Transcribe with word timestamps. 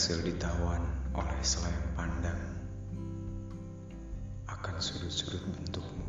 berhasil 0.00 0.24
ditawan 0.24 0.80
oleh 1.12 1.40
selayang 1.44 1.92
pandang 1.92 2.40
akan 4.48 4.80
sudut-sudut 4.80 5.44
bentukmu. 5.44 6.08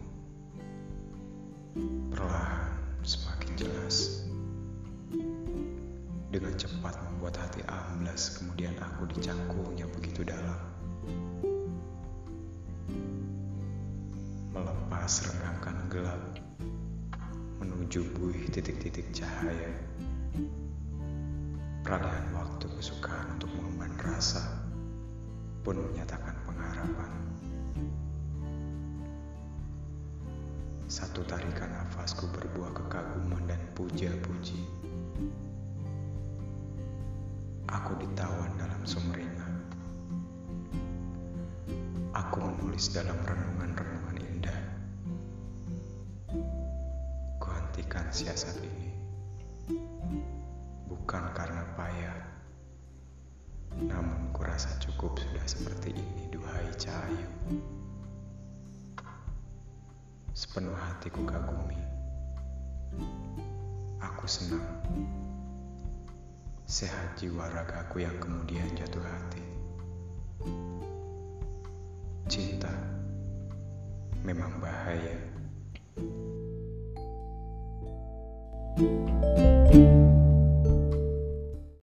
Perlahan 2.07 2.71
semakin 3.03 3.51
jelas. 3.59 4.23
Dengan 6.31 6.55
cepat 6.55 7.03
membuat 7.03 7.35
hati 7.35 7.67
amblas, 7.67 8.39
kemudian 8.39 8.71
aku 8.79 9.11
dicangkulnya 9.11 9.83
begitu 9.99 10.23
dalam. 10.23 10.55
Melepas 14.55 15.11
renggakan 15.27 15.77
gelap 15.91 16.23
menuju 17.59 18.07
buih 18.15 18.39
titik-titik 18.55 19.11
cahaya. 19.11 19.75
Peralihan 21.81 22.31
waktu 22.31 22.71
kesukaan 22.79 23.35
untuk 23.35 23.50
rasa 24.21 24.45
pun 25.65 25.81
menyatakan 25.81 26.37
pengharapan. 26.45 27.09
Satu 30.85 31.25
tarikan 31.25 31.73
nafasku 31.73 32.29
berbuah 32.29 32.69
kekaguman 32.69 33.41
dan 33.49 33.57
puja-puji. 33.73 34.61
Aku 37.65 37.97
ditawan 37.97 38.53
dalam 38.61 38.85
sumringah. 38.85 39.53
Aku 42.13 42.45
menulis 42.45 42.93
dalam 42.93 43.17
renungan-renungan 43.25 44.21
indah. 44.21 44.59
Kuhentikan 47.41 48.05
siasat 48.13 48.61
ini. 48.61 48.90
Namun 53.91 54.31
kurasa 54.31 54.71
cukup 54.79 55.19
sudah 55.19 55.43
seperti 55.43 55.91
ini, 55.91 56.31
duhai 56.31 56.71
Cahayu. 56.79 57.29
Sepenuh 60.31 60.73
hatiku 60.73 61.27
kagumi. 61.27 61.75
Aku 63.99 64.23
senang. 64.25 64.63
Sehat 66.63 67.19
jiwa 67.19 67.51
ragaku 67.51 68.07
yang 68.07 68.15
kemudian 68.15 68.71
jatuh 68.79 69.03
hati. 69.03 69.43
Cinta 72.31 72.71
memang 74.23 74.55
bahaya. 74.63 75.19
thank 78.71 79.39
you 79.39 79.50